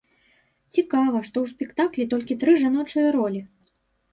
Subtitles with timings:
[0.77, 3.41] Цікава, што ў спектаклі толькі тры жаночыя ролі.